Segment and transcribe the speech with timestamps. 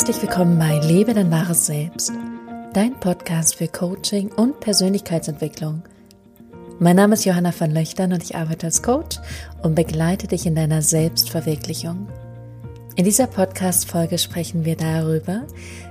[0.00, 2.10] Herzlich willkommen bei Lebe dein wahres Selbst,
[2.72, 5.82] dein Podcast für Coaching und Persönlichkeitsentwicklung.
[6.78, 9.18] Mein Name ist Johanna van Löchtern und ich arbeite als Coach
[9.62, 12.08] und begleite dich in deiner Selbstverwirklichung.
[12.96, 15.42] In dieser Podcast-Folge sprechen wir darüber,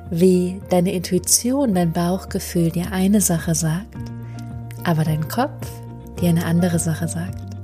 [0.10, 3.96] wie deine Intuition, dein Bauchgefühl dir eine Sache sagt,
[4.86, 5.68] aber dein Kopf
[6.20, 7.56] dir eine andere Sache sagt.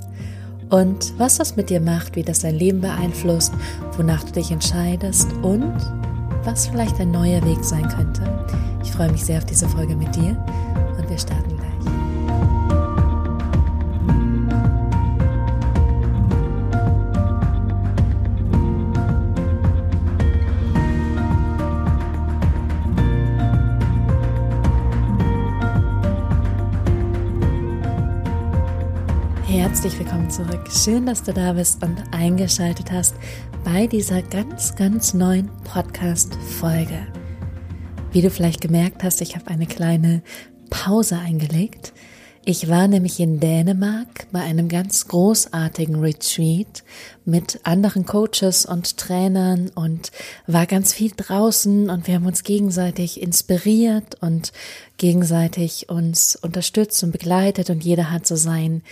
[0.69, 3.51] Und was das mit dir macht, wie das dein Leben beeinflusst,
[3.97, 5.73] wonach du dich entscheidest und
[6.45, 8.21] was vielleicht ein neuer Weg sein könnte.
[8.83, 10.37] Ich freue mich sehr auf diese Folge mit dir
[10.97, 11.55] und wir starten
[29.47, 30.67] Herzlich willkommen zurück.
[30.69, 33.15] Schön, dass du da bist und eingeschaltet hast
[33.65, 37.07] bei dieser ganz, ganz neuen Podcast-Folge.
[38.11, 40.21] Wie du vielleicht gemerkt hast, ich habe eine kleine
[40.69, 41.91] Pause eingelegt.
[42.45, 46.83] Ich war nämlich in Dänemark bei einem ganz großartigen Retreat
[47.25, 50.11] mit anderen Coaches und Trainern und
[50.45, 54.51] war ganz viel draußen und wir haben uns gegenseitig inspiriert und
[54.97, 58.83] gegenseitig uns unterstützt und begleitet und jeder hat so sein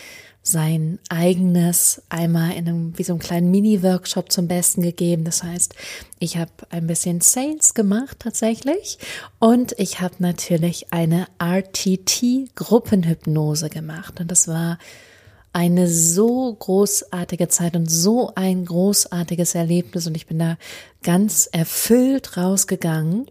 [0.44, 5.24] sein eigenes einmal in einem wie so einem kleinen Mini-Workshop zum Besten gegeben.
[5.24, 5.74] Das heißt,
[6.20, 8.98] ich habe ein bisschen Sales gemacht tatsächlich
[9.40, 14.80] und ich habe natürlich eine RTT-Gruppenhypnose gemacht und das war
[15.54, 20.58] eine so großartige Zeit und so ein großartiges Erlebnis und ich bin da
[21.04, 23.28] ganz erfüllt rausgegangen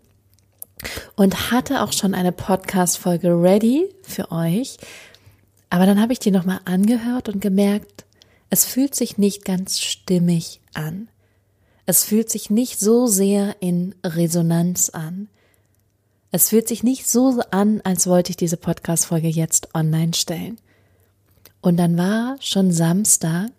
[1.17, 4.79] und hatte auch schon eine Podcast-Folge ready für euch,
[5.73, 8.05] aber dann habe ich die nochmal angehört und gemerkt,
[8.51, 11.09] es fühlt sich nicht ganz stimmig an.
[11.87, 15.29] Es fühlt sich nicht so sehr in Resonanz an.
[16.31, 20.59] Es fühlt sich nicht so an, als wollte ich diese Podcast-Folge jetzt online stellen.
[21.63, 23.51] Und dann war schon Samstag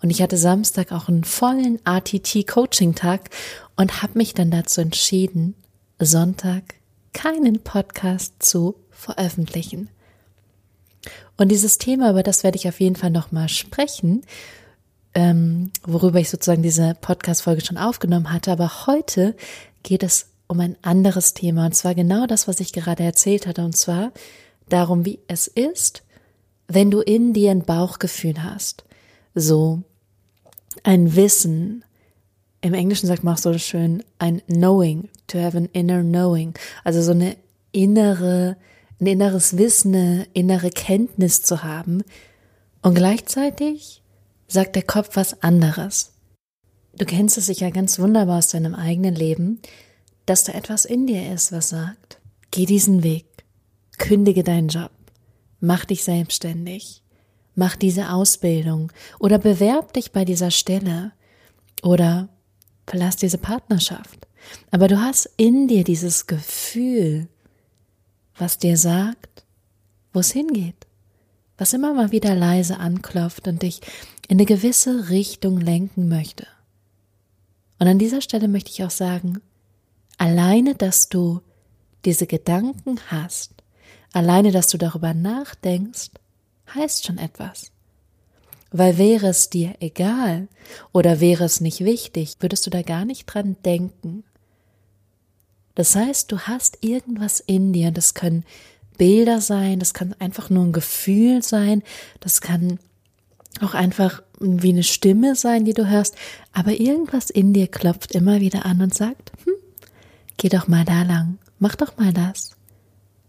[0.00, 3.28] und ich hatte Samstag auch einen vollen ATT-Coaching-Tag
[3.76, 5.56] und habe mich dann dazu entschieden,
[5.98, 6.76] Sonntag
[7.12, 9.90] keinen Podcast zu veröffentlichen.
[11.36, 14.22] Und dieses Thema, über das werde ich auf jeden Fall nochmal sprechen,
[15.14, 18.52] ähm, worüber ich sozusagen diese Podcast-Folge schon aufgenommen hatte.
[18.52, 19.34] Aber heute
[19.82, 21.66] geht es um ein anderes Thema.
[21.66, 23.64] Und zwar genau das, was ich gerade erzählt hatte.
[23.64, 24.12] Und zwar
[24.68, 26.02] darum, wie es ist,
[26.68, 28.84] wenn du in dir ein Bauchgefühl hast.
[29.34, 29.82] So
[30.82, 31.84] ein Wissen.
[32.60, 36.54] Im Englischen sagt man auch so schön ein Knowing, to have an inner knowing.
[36.82, 37.36] Also so eine
[37.72, 38.56] innere,
[39.04, 42.02] ein inneres Wissen, eine innere Kenntnis zu haben
[42.80, 44.02] und gleichzeitig
[44.48, 46.12] sagt der Kopf was anderes.
[46.96, 49.60] Du kennst es sicher ganz wunderbar aus deinem eigenen Leben,
[50.26, 52.18] dass da etwas in dir ist, was sagt,
[52.50, 53.26] geh diesen Weg,
[53.98, 54.92] kündige deinen Job,
[55.60, 57.02] mach dich selbstständig,
[57.54, 61.12] mach diese Ausbildung oder bewerb dich bei dieser Stelle
[61.82, 62.30] oder
[62.86, 64.26] verlass diese Partnerschaft.
[64.70, 67.28] Aber du hast in dir dieses Gefühl,
[68.36, 69.44] was dir sagt,
[70.12, 70.86] wo es hingeht,
[71.58, 73.80] was immer mal wieder leise anklopft und dich
[74.28, 76.46] in eine gewisse Richtung lenken möchte.
[77.78, 79.40] Und an dieser Stelle möchte ich auch sagen,
[80.18, 81.40] alleine, dass du
[82.04, 83.52] diese Gedanken hast,
[84.12, 86.10] alleine, dass du darüber nachdenkst,
[86.74, 87.70] heißt schon etwas.
[88.70, 90.48] Weil wäre es dir egal
[90.92, 94.24] oder wäre es nicht wichtig, würdest du da gar nicht dran denken.
[95.74, 98.44] Das heißt, du hast irgendwas in dir, das können
[98.96, 101.82] Bilder sein, das kann einfach nur ein Gefühl sein,
[102.20, 102.78] das kann
[103.60, 106.16] auch einfach wie eine Stimme sein, die du hörst,
[106.52, 109.54] aber irgendwas in dir klopft immer wieder an und sagt, hm,
[110.36, 112.56] geh doch mal da lang, mach doch mal das,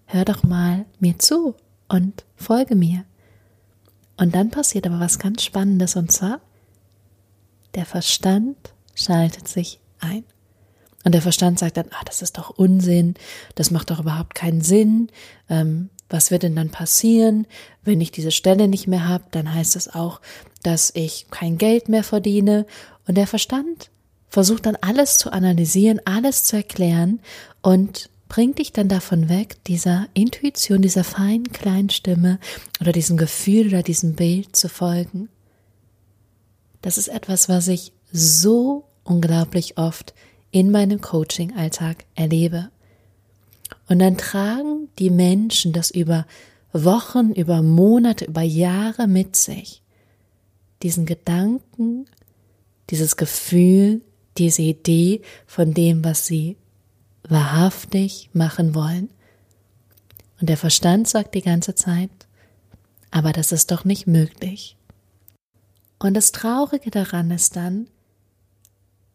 [0.06, 1.56] hör doch mal mir zu
[1.88, 3.06] und folge mir.
[4.18, 6.42] Und dann passiert aber was ganz Spannendes und zwar,
[7.76, 8.58] der Verstand
[8.94, 10.24] schaltet sich ein.
[11.06, 13.14] Und der Verstand sagt dann, ah, das ist doch Unsinn,
[13.54, 15.10] das macht doch überhaupt keinen Sinn.
[15.50, 17.46] Ähm, was wird denn dann passieren,
[17.84, 19.24] wenn ich diese Stelle nicht mehr habe?
[19.32, 20.20] Dann heißt es auch,
[20.64, 22.66] dass ich kein Geld mehr verdiene.
[23.08, 23.92] Und der Verstand
[24.30, 27.20] versucht dann alles zu analysieren, alles zu erklären
[27.62, 32.40] und bringt dich dann davon weg, dieser Intuition, dieser feinen kleinen Stimme
[32.82, 35.30] oder diesem Gefühl oder diesem Bild zu folgen.
[36.82, 40.16] Das ist etwas, was ich so unglaublich oft
[40.56, 42.70] in meinem Coaching-Alltag erlebe.
[43.90, 46.26] Und dann tragen die Menschen das über
[46.72, 49.82] Wochen, über Monate, über Jahre mit sich.
[50.82, 52.06] Diesen Gedanken,
[52.90, 54.00] dieses Gefühl,
[54.38, 56.56] diese Idee von dem, was sie
[57.28, 59.10] wahrhaftig machen wollen.
[60.40, 62.12] Und der Verstand sagt die ganze Zeit,
[63.12, 64.78] aber das ist doch nicht möglich.
[66.00, 67.88] Und das Traurige daran ist dann,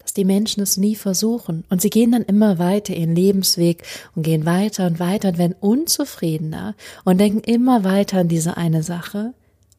[0.00, 4.22] dass die Menschen es nie versuchen und sie gehen dann immer weiter ihren Lebensweg und
[4.22, 6.74] gehen weiter und weiter und werden unzufriedener
[7.04, 9.34] und denken immer weiter an diese eine Sache,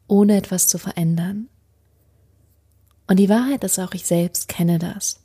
[0.06, 1.48] ohne etwas zu verändern.
[3.06, 5.18] Und die Wahrheit ist auch, ich selbst kenne das.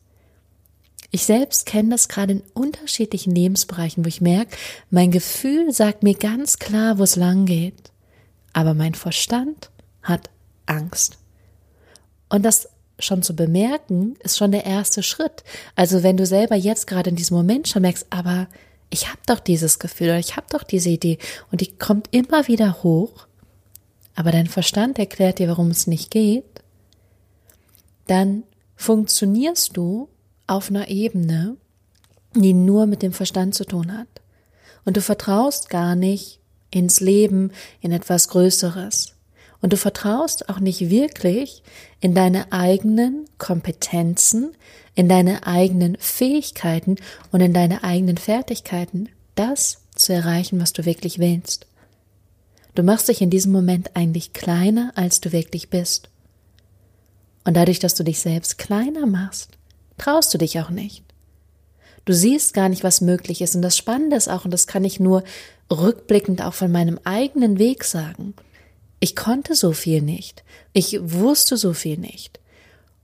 [1.11, 4.55] Ich selbst kenne das gerade in unterschiedlichen Lebensbereichen, wo ich merke,
[4.89, 7.91] mein Gefühl sagt mir ganz klar, wo es lang geht.
[8.51, 9.69] Aber mein Verstand
[10.01, 10.29] hat
[10.65, 11.17] Angst.
[12.29, 15.43] Und das schon zu bemerken, ist schon der erste Schritt.
[15.75, 18.47] Also wenn du selber jetzt gerade in diesem Moment schon merkst, aber
[18.89, 21.17] ich habe doch dieses Gefühl oder ich habe doch diese Idee
[21.51, 23.27] und die kommt immer wieder hoch,
[24.15, 26.45] aber dein Verstand erklärt dir, warum es nicht geht,
[28.07, 28.43] dann
[28.75, 30.09] funktionierst du
[30.47, 31.57] auf einer Ebene,
[32.33, 34.07] die nur mit dem Verstand zu tun hat.
[34.85, 36.39] Und du vertraust gar nicht
[36.71, 37.51] ins Leben,
[37.81, 39.16] in etwas Größeres.
[39.61, 41.63] Und du vertraust auch nicht wirklich
[41.99, 44.55] in deine eigenen Kompetenzen,
[44.93, 46.97] in deine eigenen Fähigkeiten
[47.31, 51.67] und in deine eigenen Fertigkeiten, das zu erreichen, was du wirklich willst.
[52.75, 56.09] Du machst dich in diesem Moment eigentlich kleiner, als du wirklich bist.
[57.43, 59.57] Und dadurch, dass du dich selbst kleiner machst,
[59.97, 61.03] traust du dich auch nicht.
[62.05, 63.55] Du siehst gar nicht, was möglich ist.
[63.55, 65.23] Und das Spannende ist auch, und das kann ich nur
[65.71, 68.33] rückblickend auch von meinem eigenen Weg sagen,
[68.99, 70.43] ich konnte so viel nicht.
[70.73, 72.39] Ich wusste so viel nicht.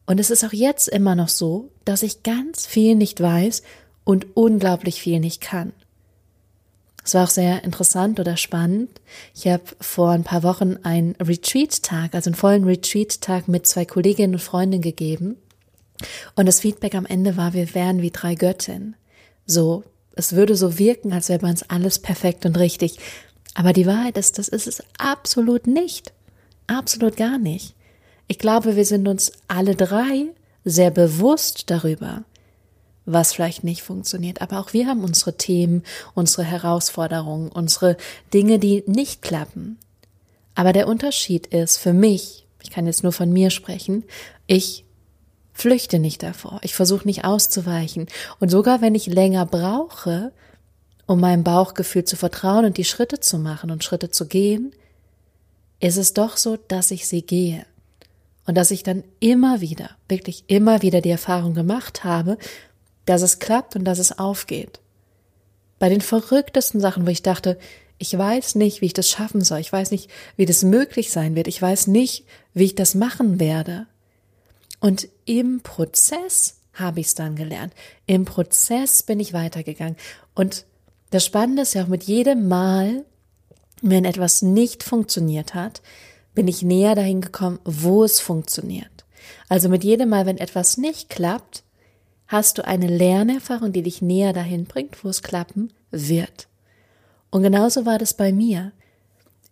[0.05, 3.63] Und es ist auch jetzt immer noch so, dass ich ganz viel nicht weiß
[4.03, 5.71] und unglaublich viel nicht kann.
[7.05, 9.01] Es war auch sehr interessant oder spannend.
[9.35, 14.35] Ich habe vor ein paar Wochen einen Retreat-Tag, also einen vollen Retreat-Tag mit zwei Kolleginnen
[14.35, 15.37] und Freundinnen gegeben.
[16.35, 18.95] Und das Feedback am Ende war, wir wären wie drei Göttinnen.
[19.45, 19.83] So,
[20.15, 22.99] es würde so wirken, als wäre bei uns alles perfekt und richtig.
[23.53, 26.13] Aber die Wahrheit ist, das ist es absolut nicht.
[26.67, 27.75] Absolut gar nicht.
[28.27, 30.25] Ich glaube, wir sind uns alle drei
[30.63, 32.23] sehr bewusst darüber,
[33.05, 34.41] was vielleicht nicht funktioniert.
[34.41, 35.83] Aber auch wir haben unsere Themen,
[36.13, 37.97] unsere Herausforderungen, unsere
[38.33, 39.77] Dinge, die nicht klappen.
[40.55, 44.03] Aber der Unterschied ist für mich, ich kann jetzt nur von mir sprechen,
[44.47, 44.85] ich
[45.53, 46.59] flüchte nicht davor.
[46.63, 48.07] Ich versuche nicht auszuweichen.
[48.39, 50.31] Und sogar wenn ich länger brauche,
[51.05, 54.73] um meinem Bauchgefühl zu vertrauen und die Schritte zu machen und Schritte zu gehen,
[55.79, 57.65] ist es doch so, dass ich sie gehe.
[58.45, 62.37] Und dass ich dann immer wieder, wirklich immer wieder die Erfahrung gemacht habe,
[63.05, 64.79] dass es klappt und dass es aufgeht.
[65.79, 67.57] Bei den verrücktesten Sachen, wo ich dachte,
[67.97, 71.35] ich weiß nicht, wie ich das schaffen soll, ich weiß nicht, wie das möglich sein
[71.35, 73.87] wird, ich weiß nicht, wie ich das machen werde.
[74.79, 77.73] Und im Prozess habe ich es dann gelernt.
[78.05, 79.95] Im Prozess bin ich weitergegangen.
[80.33, 80.65] Und
[81.13, 83.05] das Spannende ist ja auch mit jedem Mal,
[83.83, 85.83] wenn etwas nicht funktioniert hat,
[86.33, 89.05] bin ich näher dahin gekommen, wo es funktioniert.
[89.47, 91.63] Also mit jedem Mal, wenn etwas nicht klappt,
[92.25, 96.47] hast du eine Lernerfahrung, die dich näher dahin bringt, wo es klappen wird.
[97.29, 98.71] Und genauso war das bei mir.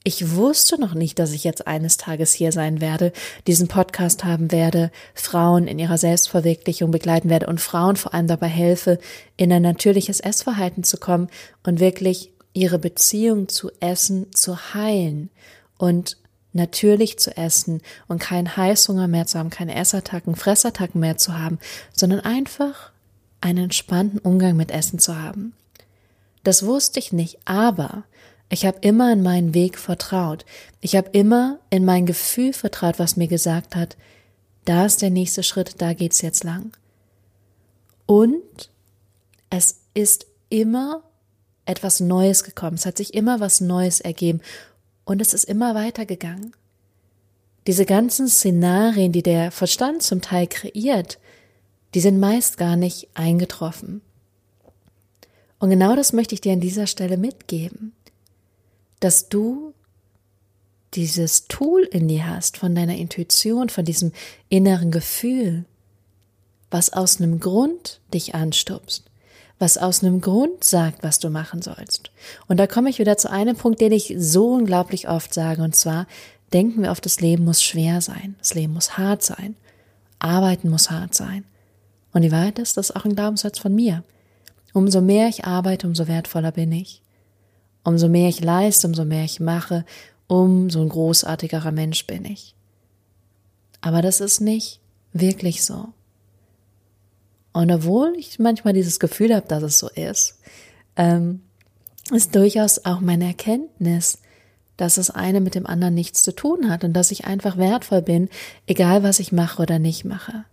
[0.03, 3.13] Ich wusste noch nicht, dass ich jetzt eines Tages hier sein werde,
[3.45, 8.47] diesen Podcast haben werde, Frauen in ihrer Selbstverwirklichung begleiten werde und Frauen vor allem dabei
[8.47, 8.97] helfe,
[9.37, 11.29] in ein natürliches Essverhalten zu kommen
[11.63, 15.29] und wirklich ihre Beziehung zu Essen zu heilen
[15.77, 16.17] und
[16.51, 21.59] natürlich zu essen und keinen Heißhunger mehr zu haben, keine Essattacken, Fressattacken mehr zu haben,
[21.93, 22.91] sondern einfach
[23.39, 25.53] einen entspannten Umgang mit Essen zu haben.
[26.43, 28.03] Das wusste ich nicht, aber
[28.51, 30.45] ich habe immer in meinen Weg vertraut.
[30.81, 33.95] Ich habe immer in mein Gefühl vertraut, was mir gesagt hat,
[34.65, 36.75] da ist der nächste Schritt, da geht's jetzt lang.
[38.05, 38.69] Und
[39.49, 41.01] es ist immer
[41.65, 42.75] etwas Neues gekommen.
[42.75, 44.41] Es hat sich immer was Neues ergeben
[45.05, 46.53] und es ist immer weitergegangen.
[47.67, 51.19] Diese ganzen Szenarien, die der Verstand zum Teil kreiert,
[51.93, 54.01] die sind meist gar nicht eingetroffen.
[55.59, 57.93] Und genau das möchte ich dir an dieser Stelle mitgeben,
[59.01, 59.73] dass du
[60.93, 64.13] dieses Tool in dir hast von deiner Intuition, von diesem
[64.49, 65.65] inneren Gefühl,
[66.69, 69.11] was aus einem Grund dich anstupst
[69.61, 72.09] was aus einem Grund sagt, was du machen sollst.
[72.47, 75.75] Und da komme ich wieder zu einem Punkt, den ich so unglaublich oft sage, und
[75.75, 76.07] zwar
[76.51, 79.55] denken wir oft, das Leben muss schwer sein, das Leben muss hart sein,
[80.17, 81.45] arbeiten muss hart sein.
[82.11, 84.03] Und die Wahrheit ist, das ist auch ein Glaubenssatz von mir.
[84.73, 87.03] Umso mehr ich arbeite, umso wertvoller bin ich.
[87.83, 89.85] Umso mehr ich leiste, umso mehr ich mache,
[90.27, 92.55] umso ein großartigerer Mensch bin ich.
[93.81, 94.79] Aber das ist nicht
[95.13, 95.89] wirklich so.
[97.53, 100.39] Und obwohl ich manchmal dieses Gefühl habe, dass es so ist,
[100.95, 101.41] ähm,
[102.13, 104.19] ist durchaus auch meine Erkenntnis,
[104.77, 108.01] dass das eine mit dem anderen nichts zu tun hat und dass ich einfach wertvoll
[108.01, 108.29] bin,
[108.67, 110.45] egal was ich mache oder nicht mache.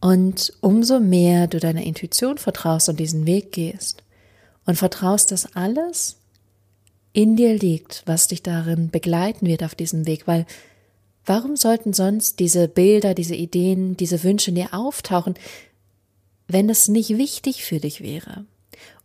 [0.00, 4.02] Und umso mehr du deiner Intuition vertraust und diesen Weg gehst
[4.66, 6.16] und vertraust, dass alles
[7.12, 10.46] in dir liegt, was dich darin begleiten wird auf diesem Weg, weil
[11.26, 15.34] warum sollten sonst diese Bilder, diese Ideen, diese Wünsche in dir auftauchen,
[16.48, 18.46] wenn es nicht wichtig für dich wäre?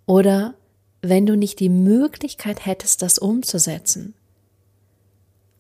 [0.06, 0.56] Oder
[1.02, 4.14] wenn du nicht die Möglichkeit hättest, das umzusetzen.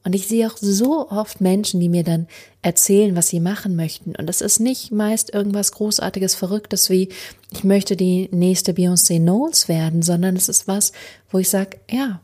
[0.07, 2.29] Und ich sehe auch so oft Menschen, die mir dann
[2.61, 4.15] erzählen, was sie machen möchten.
[4.15, 7.09] Und es ist nicht meist irgendwas Großartiges, Verrücktes wie,
[7.51, 10.93] ich möchte die nächste Beyoncé Knowles werden, sondern es ist was,
[11.29, 12.21] wo ich sage, ja,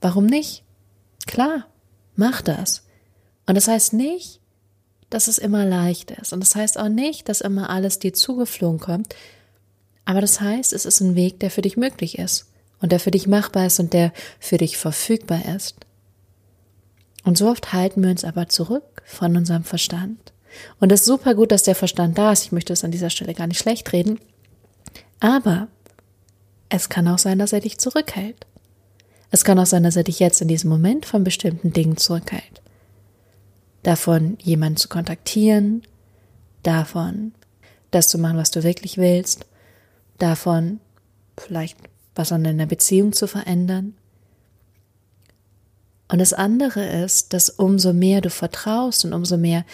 [0.00, 0.62] warum nicht?
[1.26, 1.66] Klar,
[2.14, 2.84] mach das.
[3.46, 4.38] Und das heißt nicht,
[5.10, 6.32] dass es immer leicht ist.
[6.32, 9.16] Und das heißt auch nicht, dass immer alles dir zugeflogen kommt,
[10.04, 12.46] aber das heißt, es ist ein Weg, der für dich möglich ist
[12.80, 15.74] und der für dich machbar ist und der für dich verfügbar ist.
[17.28, 20.32] Und so oft halten wir uns aber zurück von unserem Verstand.
[20.80, 22.44] Und es ist super gut, dass der Verstand da ist.
[22.44, 24.18] Ich möchte es an dieser Stelle gar nicht schlecht reden.
[25.20, 25.68] Aber
[26.70, 28.46] es kann auch sein, dass er dich zurückhält.
[29.30, 32.62] Es kann auch sein, dass er dich jetzt in diesem Moment von bestimmten Dingen zurückhält.
[33.82, 35.82] Davon, jemanden zu kontaktieren,
[36.62, 37.32] davon,
[37.90, 39.44] das zu machen, was du wirklich willst,
[40.16, 40.80] davon,
[41.36, 41.76] vielleicht
[42.14, 43.97] was an deiner Beziehung zu verändern.
[46.08, 49.64] Und das andere ist, dass umso mehr du vertraust und umso mehr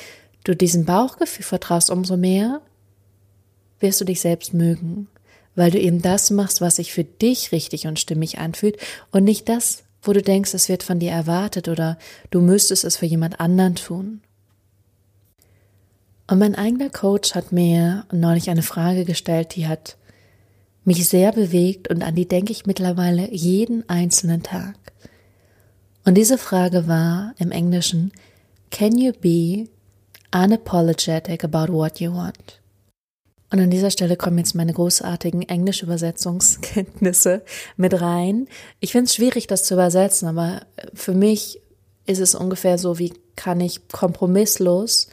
[0.42, 2.60] du diesem Bauchgefühl vertraust, umso mehr
[3.80, 5.08] wirst du dich selbst mögen,
[5.54, 8.76] weil du eben das machst, was sich für dich richtig und stimmig anfühlt
[9.12, 11.98] und nicht das, wo du denkst, es wird von dir erwartet oder
[12.30, 14.20] du müsstest es für jemand anderen tun.
[16.26, 19.96] Und mein eigener Coach hat mir neulich eine Frage gestellt, die hat
[20.84, 24.74] mich sehr bewegt und an die denke ich mittlerweile jeden einzelnen Tag.
[26.04, 28.12] Und diese Frage war im Englischen,
[28.70, 29.68] Can you be
[30.32, 32.60] unapologetic about what you want?
[33.50, 37.42] Und an dieser Stelle kommen jetzt meine großartigen Englisch-Übersetzungskenntnisse
[37.76, 38.48] mit rein.
[38.80, 41.60] Ich finde es schwierig, das zu übersetzen, aber für mich
[42.04, 45.08] ist es ungefähr so, wie kann ich kompromisslos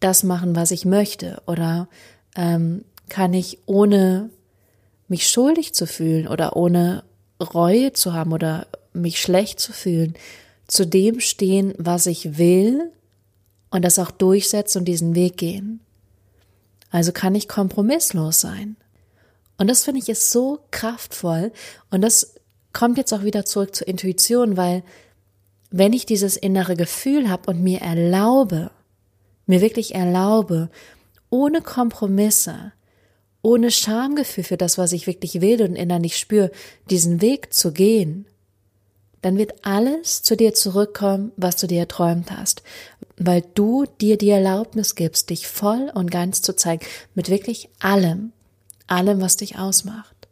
[0.00, 1.40] das machen, was ich möchte?
[1.46, 1.88] Oder
[2.34, 4.30] ähm, kann ich ohne
[5.06, 7.04] mich schuldig zu fühlen oder ohne
[7.40, 10.14] Reue zu haben oder mich schlecht zu fühlen,
[10.66, 12.90] zu dem stehen, was ich will
[13.70, 15.80] und das auch durchsetzen und diesen Weg gehen.
[16.90, 18.76] Also kann ich kompromisslos sein.
[19.58, 21.52] Und das finde ich ist so kraftvoll
[21.90, 22.34] und das
[22.72, 24.82] kommt jetzt auch wieder zurück zur Intuition, weil
[25.70, 28.70] wenn ich dieses innere Gefühl habe und mir erlaube,
[29.46, 30.70] mir wirklich erlaube,
[31.30, 32.72] ohne Kompromisse,
[33.42, 36.50] ohne Schamgefühl für das, was ich wirklich will und innerlich spüre,
[36.90, 38.26] diesen Weg zu gehen,
[39.24, 42.62] dann wird alles zu dir zurückkommen, was du dir erträumt hast,
[43.16, 48.32] weil du dir die Erlaubnis gibst, dich voll und ganz zu zeigen, mit wirklich allem,
[48.86, 50.28] allem, was dich ausmacht.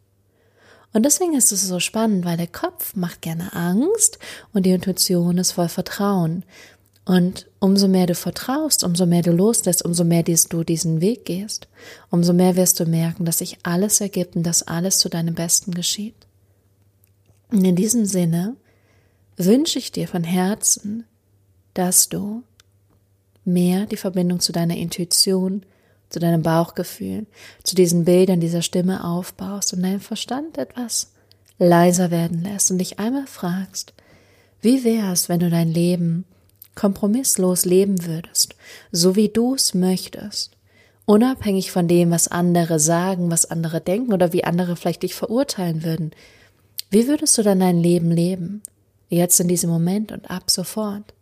[0.93, 4.19] Und deswegen ist es so spannend, weil der Kopf macht gerne Angst
[4.53, 6.45] und die Intuition ist voll Vertrauen.
[7.03, 11.67] Und umso mehr du vertraust, umso mehr du loslässt, umso mehr du diesen Weg gehst,
[12.11, 15.73] umso mehr wirst du merken, dass sich alles ergibt und dass alles zu deinem Besten
[15.73, 16.27] geschieht.
[17.51, 18.55] Und in diesem Sinne
[19.37, 21.05] wünsche ich dir von Herzen,
[21.73, 22.43] dass du
[23.45, 25.65] mehr die Verbindung zu deiner Intuition,
[26.09, 27.25] zu deinem Bauchgefühl,
[27.63, 31.11] zu diesen Bildern dieser Stimme aufbaust und deinen Verstand etwas
[31.57, 33.93] leiser werden lässt und dich einmal fragst,
[34.61, 36.25] wie wär's, wenn du dein Leben
[36.75, 38.55] kompromisslos leben würdest,
[38.91, 40.55] so wie du es möchtest,
[41.05, 45.83] unabhängig von dem, was andere sagen, was andere denken oder wie andere vielleicht dich verurteilen
[45.83, 46.11] würden,
[46.89, 48.61] wie würdest du dann dein Leben leben?
[49.09, 51.13] Jetzt in diesem Moment und ab sofort.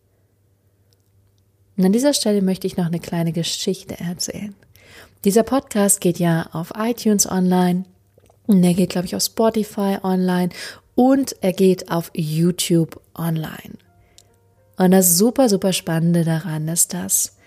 [1.77, 4.55] Und an dieser Stelle möchte ich noch eine kleine Geschichte erzählen.
[5.23, 7.85] Dieser Podcast geht ja auf iTunes online,
[8.47, 10.49] und er geht, glaube ich, auf Spotify online
[10.95, 13.77] und er geht auf YouTube online.
[14.77, 17.37] Und das super, super Spannende daran ist, dass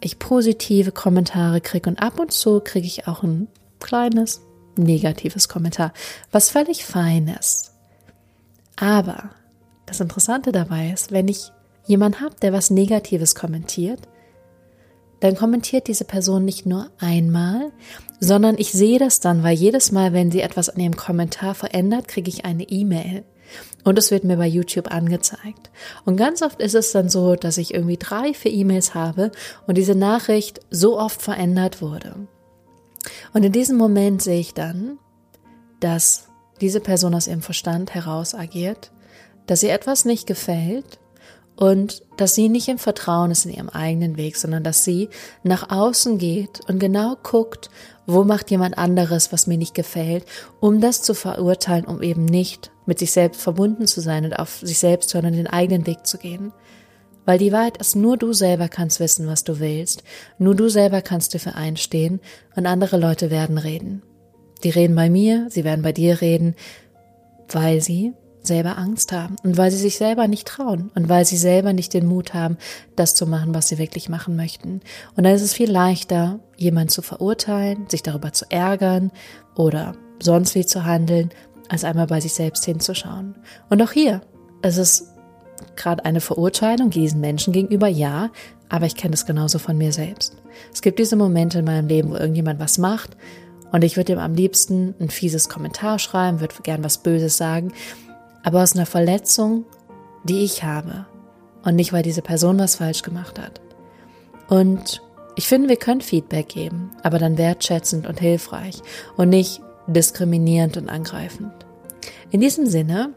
[0.00, 4.40] ich positive Kommentare kriege und ab und zu kriege ich auch ein kleines
[4.76, 5.92] negatives Kommentar,
[6.32, 7.72] was völlig fein ist.
[8.76, 9.30] Aber
[9.90, 11.50] das Interessante dabei ist, wenn ich
[11.86, 14.00] jemanden habe, der was Negatives kommentiert,
[15.20, 17.72] dann kommentiert diese Person nicht nur einmal,
[18.20, 22.08] sondern ich sehe das dann, weil jedes Mal, wenn sie etwas an ihrem Kommentar verändert,
[22.08, 23.24] kriege ich eine E-Mail
[23.84, 25.70] Und es wird mir bei YouTube angezeigt.
[26.04, 29.32] Und ganz oft ist es dann so, dass ich irgendwie drei, vier E-Mails habe
[29.66, 32.14] und diese Nachricht so oft verändert wurde.
[33.32, 34.98] Und in diesem Moment sehe ich dann,
[35.80, 36.28] dass
[36.60, 38.92] diese Person aus ihrem Verstand heraus agiert,
[39.50, 41.00] dass ihr etwas nicht gefällt
[41.56, 45.08] und dass sie nicht im Vertrauen ist in ihrem eigenen Weg, sondern dass sie
[45.42, 47.68] nach außen geht und genau guckt,
[48.06, 50.24] wo macht jemand anderes, was mir nicht gefällt,
[50.60, 54.60] um das zu verurteilen, um eben nicht mit sich selbst verbunden zu sein und auf
[54.60, 56.52] sich selbst hören und den eigenen Weg zu gehen.
[57.24, 60.04] Weil die Wahrheit ist, nur du selber kannst wissen, was du willst,
[60.38, 62.20] nur du selber kannst dafür einstehen
[62.54, 64.04] und andere Leute werden reden.
[64.62, 66.54] Die reden bei mir, sie werden bei dir reden,
[67.48, 68.12] weil sie
[68.50, 71.94] selber Angst haben und weil sie sich selber nicht trauen und weil sie selber nicht
[71.94, 72.58] den Mut haben,
[72.96, 74.80] das zu machen, was sie wirklich machen möchten.
[75.16, 79.12] Und dann ist es viel leichter, jemanden zu verurteilen, sich darüber zu ärgern
[79.54, 81.30] oder sonst wie zu handeln,
[81.68, 83.36] als einmal bei sich selbst hinzuschauen.
[83.68, 84.20] Und auch hier
[84.62, 85.14] ist es
[85.76, 88.30] gerade eine Verurteilung diesen Menschen gegenüber, ja,
[88.68, 90.36] aber ich kenne es genauso von mir selbst.
[90.72, 93.16] Es gibt diese Momente in meinem Leben, wo irgendjemand was macht
[93.72, 97.72] und ich würde ihm am liebsten ein fieses Kommentar schreiben, würde gern was Böses sagen,
[98.42, 99.64] aber aus einer Verletzung,
[100.24, 101.06] die ich habe
[101.64, 103.60] und nicht, weil diese Person was falsch gemacht hat.
[104.48, 105.02] Und
[105.36, 108.82] ich finde, wir können Feedback geben, aber dann wertschätzend und hilfreich
[109.16, 111.52] und nicht diskriminierend und angreifend.
[112.30, 113.14] In diesem Sinne,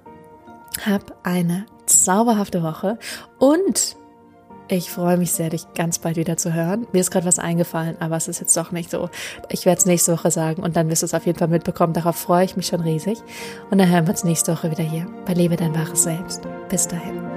[0.86, 2.98] hab eine zauberhafte Woche
[3.40, 3.96] und
[4.78, 6.88] ich freue mich sehr, dich ganz bald wieder zu hören.
[6.92, 9.10] Mir ist gerade was eingefallen, aber es ist jetzt doch nicht so.
[9.50, 11.94] Ich werde es nächste Woche sagen und dann wirst du es auf jeden Fall mitbekommen.
[11.94, 13.20] Darauf freue ich mich schon riesig.
[13.70, 16.42] Und dann hören wir uns nächste Woche wieder hier bei Lebe dein wahres Selbst.
[16.70, 17.33] Bis dahin.